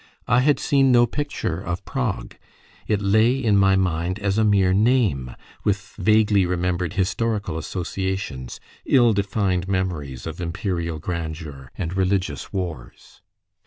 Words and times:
I 0.27 0.39
had 0.39 0.57
seen 0.57 0.91
no 0.91 1.05
picture 1.05 1.59
of 1.61 1.85
Prague: 1.85 2.35
it 2.87 3.03
lay 3.03 3.37
in 3.37 3.55
my 3.55 3.75
mind 3.75 4.17
as 4.17 4.39
a 4.39 4.43
mere 4.43 4.73
name, 4.73 5.35
with 5.63 5.93
vaguely 5.95 6.43
remembered 6.43 6.93
historical 6.93 7.55
associations 7.55 8.59
ill 8.83 9.13
defined 9.13 9.67
memories 9.67 10.25
of 10.25 10.41
imperial 10.41 10.97
grandeur 10.97 11.71
and 11.77 11.93
religious 11.95 12.51
wars. 12.51 13.21